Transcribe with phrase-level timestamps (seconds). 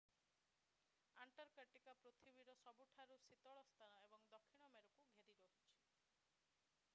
[1.25, 5.79] ଆଣ୍ଟାର୍କଟିକା ପୃଥିବୀର ସବୁଠାରୁ ଶୀତଳ ସ୍ଥାନ ଏବଂ ଦକ୍ଷିଣ ମେରୁକୁ ଘେରି ରହିଛି